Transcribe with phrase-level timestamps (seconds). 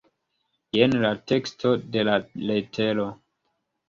[0.77, 2.15] Jen la teksto de la
[2.53, 3.07] letero.